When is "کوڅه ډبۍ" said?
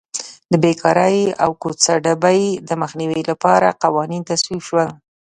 1.61-2.41